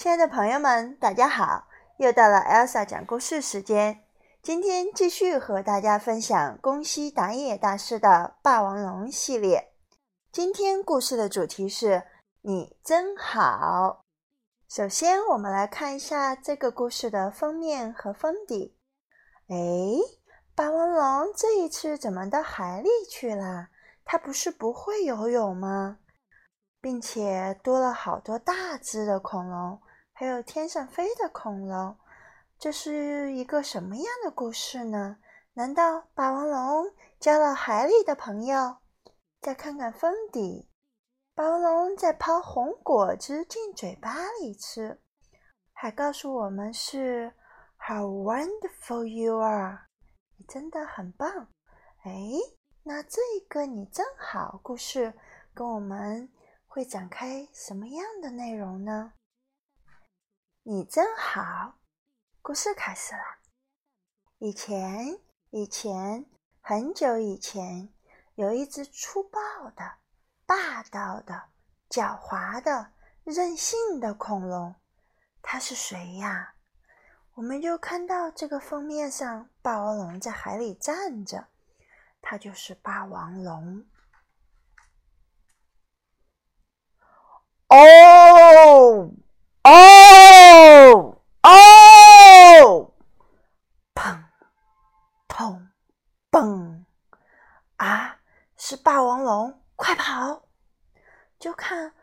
[0.00, 1.68] 亲爱的朋友们，大家好！
[1.98, 4.02] 又到了 Elsa 讲故事时间。
[4.40, 8.08] 今天继续和大家分享宫西达也大师的
[8.40, 9.74] 《霸王龙》系列。
[10.32, 12.04] 今天故事的主题是
[12.40, 14.06] “你真好”。
[14.70, 18.78] 首先，我们来看一下这个故事的封面和封底。
[19.48, 19.54] 哎，
[20.54, 23.68] 霸王龙这一次怎么到海里去了？
[24.06, 25.98] 它不是不会游泳吗？
[26.80, 29.78] 并且多了好多大只的恐龙。
[30.20, 31.96] 还有天上飞的恐龙，
[32.58, 35.16] 这是一个什么样的故事呢？
[35.54, 38.76] 难道霸王龙交了海里的朋友？
[39.40, 40.68] 再看看封底，
[41.34, 45.00] 霸王龙在抛红果汁进嘴巴里吃，
[45.72, 47.32] 还告诉我们是
[47.78, 49.86] “How wonderful you are”，
[50.36, 51.48] 你真的很棒。
[52.04, 52.12] 哎，
[52.82, 55.14] 那这个你正好故事
[55.54, 56.30] 跟我们
[56.66, 59.14] 会展开什么样的内容呢？
[60.62, 61.78] 你真好，
[62.42, 63.22] 故事开始了。
[64.36, 66.26] 以前，以前，
[66.60, 67.88] 很久以前，
[68.34, 69.40] 有一只粗暴
[69.74, 69.94] 的、
[70.44, 71.44] 霸道的、
[71.88, 72.92] 狡猾的、
[73.24, 74.74] 任性的恐龙。
[75.40, 76.54] 它是谁呀？
[77.32, 81.48] 我们就看到这个封面上，霸王龙在海里站着，
[82.20, 83.86] 它就是霸王龙。
[87.68, 89.10] 哦。
[89.62, 92.94] 哦哦，
[93.94, 94.24] 砰，
[95.28, 95.68] 砰，
[96.30, 96.84] 砰！
[97.76, 98.20] 啊，
[98.56, 100.48] 是霸王龙，快跑！
[101.38, 101.94] 就看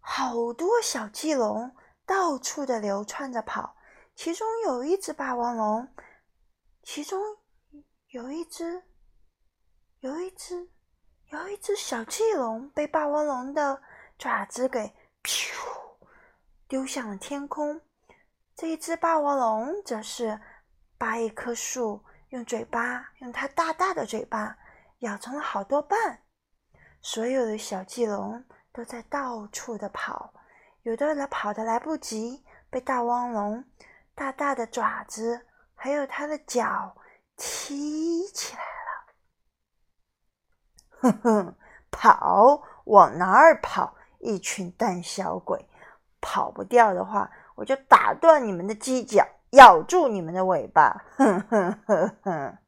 [0.00, 3.76] 好多小棘龙到处的流窜着跑，
[4.16, 5.94] 其中有一只霸王龙，
[6.82, 7.22] 其中
[8.08, 8.82] 有一只，
[10.00, 10.68] 有一只，
[11.26, 13.80] 有一只小棘龙被霸王龙的
[14.18, 14.92] 爪子给
[15.22, 15.54] 咻。
[16.70, 17.80] 丢向了天空。
[18.54, 20.40] 这一只霸王龙则是
[20.96, 24.56] 把一棵树用嘴巴，用它大大的嘴巴
[25.00, 26.22] 咬成了好多瓣。
[27.02, 30.32] 所有的小棘龙都在到处的跑，
[30.82, 33.64] 有的来跑的来不及，被大王龙
[34.14, 36.96] 大大的爪子还有它的脚
[37.36, 39.10] 踢起来了。
[41.10, 41.56] 哼哼，
[41.90, 43.96] 跑往哪儿跑？
[44.20, 45.66] 一群胆小鬼！
[46.30, 51.04] 跑不掉的话，我就打断你们的犄角，咬住你们的尾巴！
[51.16, 52.58] 哼哼哼哼！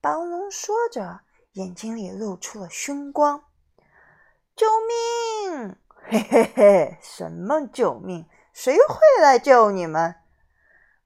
[0.00, 1.20] 霸王龙说着，
[1.52, 3.42] 眼睛里露出了凶光。
[4.56, 5.76] 救命！
[6.08, 6.98] 嘿嘿嘿！
[7.02, 8.26] 什么救命？
[8.54, 10.14] 谁会来救你们？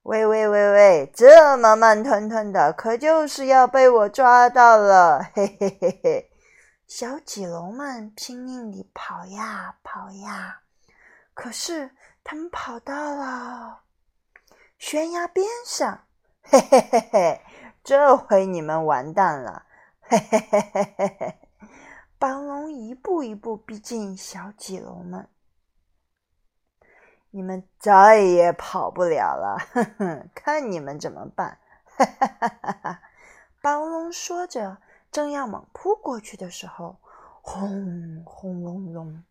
[0.04, 1.12] 喂喂喂喂！
[1.12, 5.24] 这么慢吞吞的，可就是要被我抓到了！
[5.34, 6.30] 嘿嘿嘿嘿！
[6.86, 10.60] 小脊龙们拼命地跑呀跑呀。
[11.40, 11.90] 可是
[12.22, 13.80] 他们跑到了
[14.76, 16.04] 悬崖边上，
[16.42, 17.40] 嘿嘿嘿嘿，
[17.82, 19.64] 这回你们完蛋了！
[20.02, 21.38] 嘿嘿嘿嘿嘿嘿，
[22.18, 25.30] 霸王龙一步一步逼近小脊龙们，
[27.30, 29.56] 你们再也跑不了了！
[29.72, 31.58] 哼哼，看你们怎么办！
[31.86, 33.00] 哈哈哈哈哈！
[33.62, 34.76] 霸王龙说着，
[35.10, 36.98] 正要猛扑过去的时候，
[37.40, 39.24] 轰轰隆隆。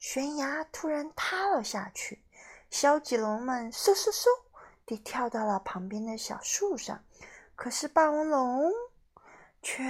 [0.00, 2.24] 悬崖突然塌了下去，
[2.70, 4.24] 小棘龙们嗖嗖嗖
[4.86, 7.04] 地跳到了旁边的小树上。
[7.54, 8.72] 可是霸王龙
[9.60, 9.84] 却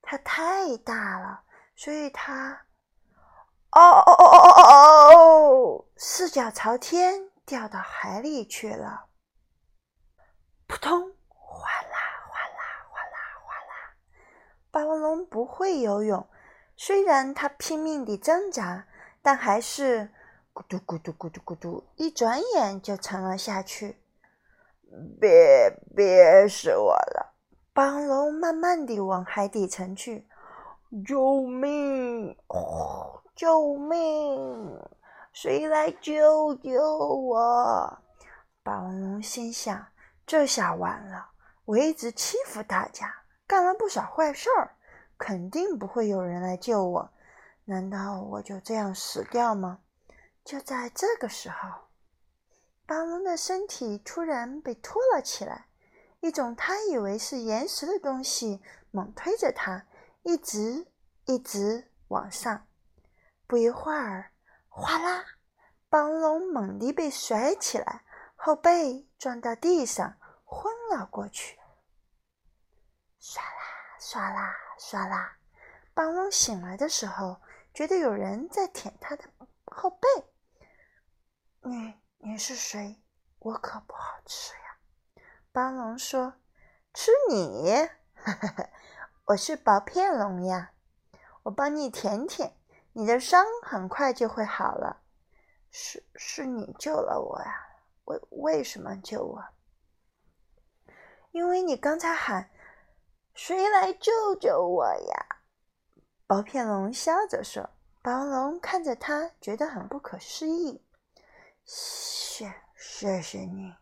[0.00, 1.44] 它太大了，
[1.76, 2.66] 所以它
[3.72, 9.08] 哦哦哦哦哦哦哦，四脚朝天掉到海里去了。
[10.66, 13.94] 扑通，哗啦哗啦哗啦哗啦！
[14.70, 16.26] 霸王龙不会游泳。
[16.76, 18.86] 虽然他拼命地挣扎，
[19.20, 20.10] 但还是
[20.52, 23.96] 咕嘟咕嘟咕嘟咕嘟，一转眼就沉了下去。
[25.20, 27.34] 别憋死我了！
[27.72, 30.26] 霸王龙慢慢地往海底沉去。
[31.06, 32.36] 救命！
[33.34, 34.78] 救命！
[35.32, 37.98] 谁来救救我？
[38.62, 39.86] 霸王龙心想：
[40.26, 41.30] 这下完了！
[41.64, 44.76] 我一直欺负大家，干了不少坏事儿。
[45.22, 47.12] 肯定不会有人来救我，
[47.66, 49.78] 难道我就这样死掉吗？
[50.44, 51.68] 就在这个时候，
[52.86, 55.66] 霸王龙的身体突然被拖了起来，
[56.18, 58.60] 一种他以为是岩石的东西
[58.90, 59.86] 猛推着他，
[60.24, 60.88] 一直
[61.26, 62.66] 一直往上。
[63.46, 64.32] 不一会儿，
[64.68, 65.24] 哗啦，
[65.88, 68.02] 霸王龙猛地被甩起来，
[68.34, 71.60] 后背撞到地上，昏了过去。
[73.20, 74.56] 唰啦，唰啦。
[74.82, 75.38] 唰啦！
[75.94, 77.40] 邦龙醒来的时候，
[77.72, 79.22] 觉得有人在舔他的
[79.66, 80.08] 后背。
[81.60, 83.00] 你你是谁？
[83.38, 85.22] 我可不好吃呀。
[85.52, 86.34] 邦龙说
[86.92, 87.72] ：“吃你？
[89.26, 90.72] 我是薄片龙呀，
[91.44, 92.56] 我帮你舔舔，
[92.92, 95.04] 你的伤很快就会好了。”
[95.70, 97.68] 是是你救了我呀？
[98.04, 99.44] 为为什么救我？
[101.30, 102.50] 因为你刚才喊
[103.34, 105.26] “谁来救救我呀？”
[106.26, 107.70] 薄片龙笑着说。
[108.04, 110.84] 霸王龙看着他，觉得很不可思议。
[111.64, 113.72] 谢谢谢你。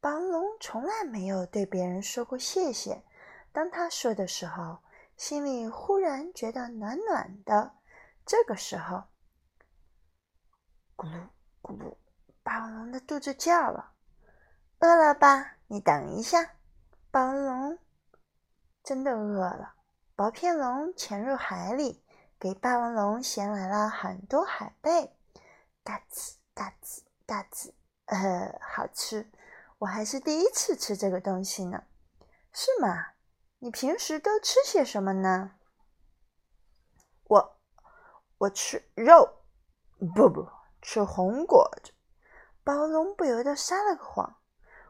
[0.00, 3.02] 霸王龙从来没有对别人说过谢谢。
[3.50, 4.80] 当他说的时候，
[5.16, 7.74] 心里忽然觉得暖暖的。
[8.26, 9.04] 这个时候，
[10.94, 11.28] 咕噜
[11.62, 11.96] 咕噜，
[12.42, 13.92] 霸王龙的肚子叫了。
[14.80, 15.56] 饿了吧？
[15.68, 16.56] 你等一下。
[17.10, 17.78] 霸王龙
[18.88, 19.74] 真的饿了。
[20.16, 22.02] 薄片龙潜入海里，
[22.40, 25.14] 给霸王龙衔来了很多海贝。
[25.84, 27.74] 嘎吱嘎吱嘎吱，
[28.06, 29.30] 呃，好吃。
[29.76, 31.84] 我还是第一次吃这个东西呢。
[32.50, 33.08] 是吗？
[33.58, 35.56] 你平时都吃些什么呢？
[37.24, 37.58] 我
[38.38, 39.42] 我吃肉，
[40.14, 40.48] 不不。
[40.80, 41.92] 吃红果子，
[42.64, 44.38] 暴龙不由得撒了个谎。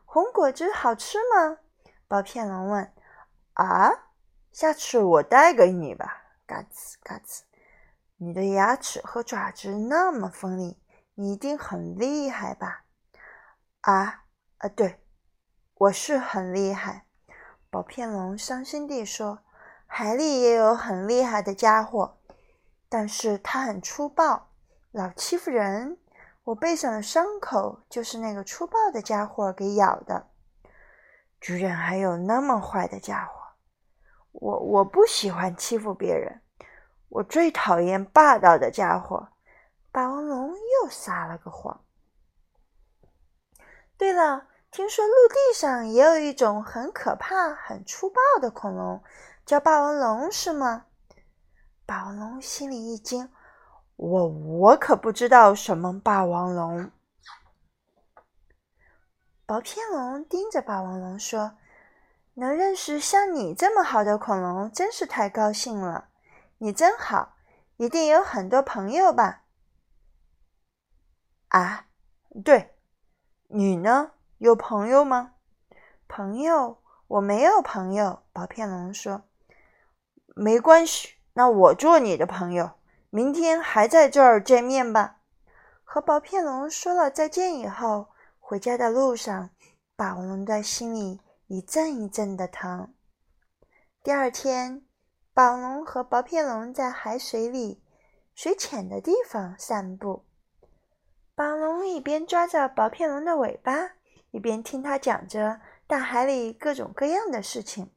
[0.04, 1.58] 红果子好吃吗？
[2.06, 2.94] 薄片龙问。
[3.58, 3.90] 啊，
[4.52, 6.22] 下次我带给你吧。
[6.46, 7.40] 嘎吱嘎吱，
[8.16, 10.80] 你的牙齿和爪子那么锋利，
[11.14, 12.84] 你一定很厉害吧？
[13.80, 14.22] 啊
[14.58, 15.00] 啊，对，
[15.74, 17.06] 我是很厉害。
[17.68, 19.40] 宝片龙伤心地说
[19.86, 22.16] ：“海里也有很厉害的家伙，
[22.88, 24.52] 但是他很粗暴。”
[24.92, 25.98] 老欺负人，
[26.44, 30.28] 我背上的伤口就是那个粗暴的家伙给咬的。
[31.40, 33.37] 居然还有那么坏的家伙！
[34.40, 36.40] 我我不喜欢欺负别人，
[37.08, 39.28] 我最讨厌霸道的家伙。
[39.90, 41.84] 霸王龙又撒了个谎。
[43.96, 49.02] 对了，听说陆地上也有一种很可怕、很粗暴的恐龙，
[49.44, 50.86] 叫霸王龙，是吗？
[51.84, 53.28] 霸王龙心里一惊。
[53.96, 56.92] 我我可不知道什么霸王龙。
[59.44, 61.56] 薄片龙盯着霸王龙说
[62.38, 66.08] ：“能认识像你这么好的恐龙，真是太高兴了。
[66.58, 67.34] 你真好，
[67.78, 69.42] 一定有很多朋友吧？”
[71.50, 71.86] 啊，
[72.44, 72.76] 对，
[73.48, 74.12] 你呢？
[74.38, 75.32] 有朋友吗？
[76.06, 78.22] 朋友，我没有朋友。
[78.32, 79.24] 薄片龙说
[80.36, 82.70] ：“没关系，那我做你的朋友。”
[83.10, 85.16] 明天还在这儿见面吧。
[85.82, 89.50] 和薄片龙说了再见以后，回家的路上，
[89.96, 92.92] 霸王龙的心里一阵一阵的疼。
[94.02, 94.86] 第二天，
[95.32, 97.82] 霸王龙和薄片龙在海水里、
[98.34, 100.26] 水浅的地方散步。
[101.34, 103.92] 霸王龙一边抓着薄片龙的尾巴，
[104.30, 107.90] 一边听他讲着大海里各种各样的事情。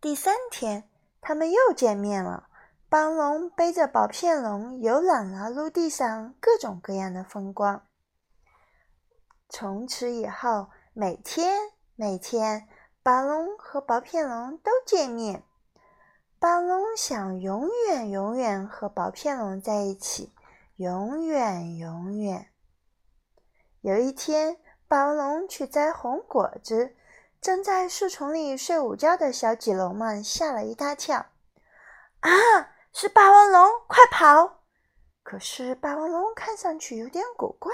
[0.00, 0.88] 第三天，
[1.20, 2.48] 他们又见面了。
[2.88, 7.84] 邦龙背着薄片龙游览了陆地上各种各样的风光。
[9.48, 12.66] 从此以后，每天每天，
[13.02, 15.44] 霸王龙和薄片龙都见面。
[16.38, 20.32] 霸王龙想永远永远和薄片龙在一起，
[20.76, 22.48] 永远永远。
[23.82, 24.56] 有一天，
[24.88, 26.96] 霸王龙去摘红果子，
[27.38, 31.26] 正在树丛里睡午觉的小棘龙们吓了一大跳。
[32.20, 32.30] 啊！
[32.94, 34.62] 是霸王龙，快跑！
[35.22, 37.70] 可是霸王龙看上去有点古怪，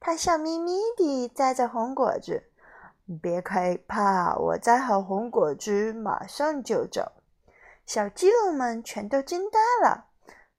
[0.00, 2.50] 它笑眯眯地摘着红果子。
[3.22, 7.12] 别害怕，我摘好红果子马上就走。
[7.86, 10.06] 小鸡龙们全都惊呆了。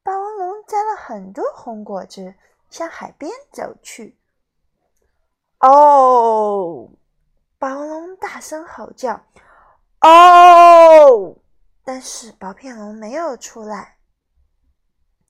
[0.04, 2.36] 霸王龙摘了很多红果子，
[2.70, 4.18] 向海边走去。
[5.60, 6.90] 哦！
[7.60, 9.26] 霸王龙大声吼叫
[10.02, 11.36] ：“哦！”
[11.84, 13.98] 但是薄片龙没有出来，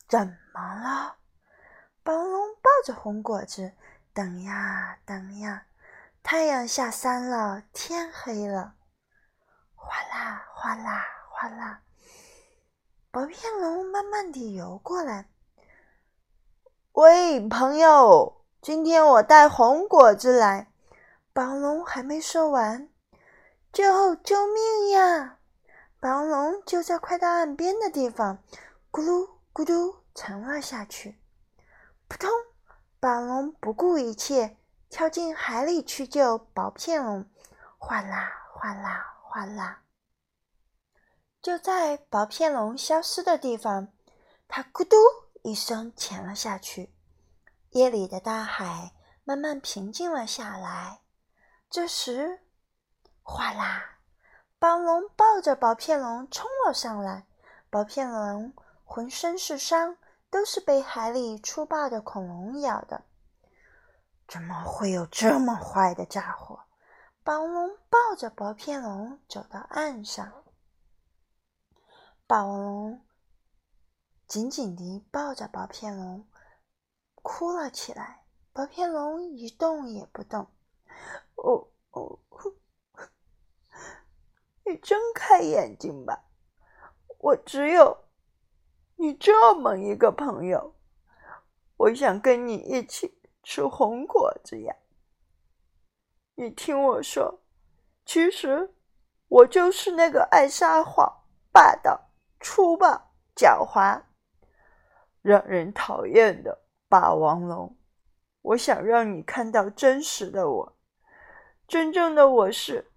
[0.07, 1.15] 怎么了？
[2.03, 3.71] 霸王龙抱着红果子，
[4.13, 5.66] 等呀等呀，
[6.29, 8.73] 太阳下山了，天黑了，
[9.75, 11.81] 哗啦哗啦哗啦，
[13.09, 15.29] 薄片龙慢慢地游过来。
[16.91, 20.69] 喂，朋友，今天我带红果子来。
[21.31, 22.89] 宝龙还没说完，
[23.71, 25.39] 救救命呀！
[26.01, 28.43] 宝龙就在快到岸边的地方，
[28.91, 31.21] 咕噜咕噜沉了下去。
[32.09, 32.29] 扑通！
[32.99, 34.56] 宝龙不顾一切
[34.89, 37.29] 跳进海里去救薄片龙。
[37.77, 39.83] 哗啦哗啦哗啦！
[41.41, 43.89] 就在薄片龙消失的地方，
[44.47, 44.97] 它咕嘟
[45.43, 46.93] 一声潜了下去。
[47.71, 51.01] 夜里的大海慢慢平静了下来。
[51.69, 52.39] 这时，
[53.21, 53.99] 哗啦，
[54.57, 57.27] 暴龙抱着薄片龙冲了上来。
[57.69, 58.53] 薄片龙
[58.83, 59.97] 浑身是伤，
[60.29, 63.03] 都是被海里粗暴的恐龙咬的。
[64.27, 66.59] 怎么会有这么坏的家伙？
[67.23, 70.43] 暴龙抱着薄片龙走到岸上，
[72.25, 73.05] 暴龙
[74.27, 76.27] 紧紧地抱着薄片龙，
[77.15, 78.25] 哭了起来。
[78.51, 80.51] 薄片龙一动也不动。
[81.35, 82.19] 哦哦，
[84.65, 86.25] 你睁开眼睛吧，
[87.19, 88.05] 我只有
[88.95, 90.75] 你这么一个朋友，
[91.77, 93.16] 我想跟你一起。
[93.49, 94.75] 吃红果子呀！
[96.35, 97.39] 你听我说，
[98.05, 98.75] 其实
[99.29, 101.09] 我就是那个爱撒谎、
[101.53, 102.09] 霸道、
[102.41, 102.89] 粗暴、
[103.37, 104.03] 狡猾、
[105.21, 107.73] 让人讨厌的霸王龙。
[108.41, 110.77] 我想让你看到真实的我，
[111.69, 112.91] 真正的我是……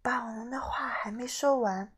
[0.00, 1.92] 霸王龙的话还没说完，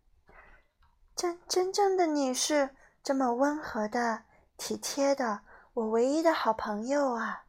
[1.15, 4.23] 真真正的你是这么温和的、
[4.57, 5.43] 体贴的，
[5.75, 7.45] 我唯一的好朋友啊！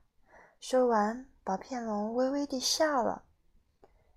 [0.60, 3.24] 说完，薄片龙微微地笑了。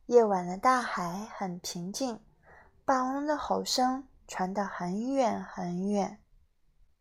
[0.07, 2.21] 夜晚的大海很平静，
[2.85, 6.19] 霸王龙的吼声传得很远很远。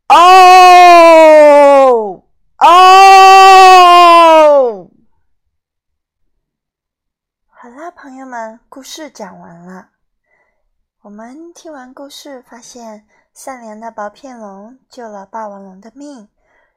[0.09, 2.23] 哦
[2.57, 4.91] 哦！
[7.47, 9.89] 好啦，朋友们，故事讲完了。
[11.01, 16.29] 我们听完故事，发现善良的薄片龙救了霸王龙的命。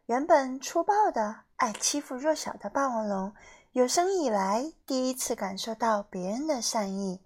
[0.07, 1.44] 原本粗暴的。
[1.57, 3.33] 爱欺负弱小的霸王龙，
[3.73, 7.23] 有生以来第一次感受到别人的善意，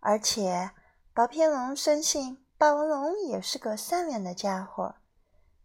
[0.00, 0.72] 而且
[1.14, 4.96] 薄片龙深信霸王龙也是个善良的家伙。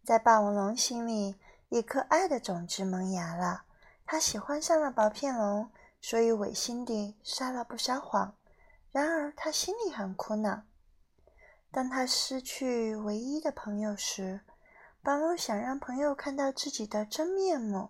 [0.05, 1.35] 在霸王龙心里，
[1.69, 3.63] 一颗爱的种子萌芽了。
[4.05, 8.35] 他喜欢上了薄片龙，所以违心地撒了不少谎。
[8.91, 10.61] 然而，他心里很苦恼。
[11.71, 14.41] 当他失去唯一的朋友时，
[15.01, 17.89] 霸王龙想让朋友看到自己的真面目。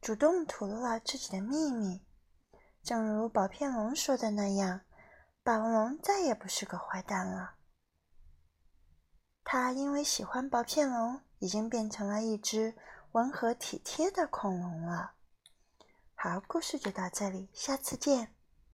[0.00, 2.00] 主动吐露了自己的秘密，
[2.82, 4.80] 正如宝片龙说的那样，
[5.42, 7.56] 霸王龙再也不是个坏蛋了。
[9.44, 12.74] 他因为喜欢薄片龙，已经变成了一只
[13.12, 15.12] 温和体贴的恐龙了。
[16.14, 18.34] 好，故事就到这里，下次见。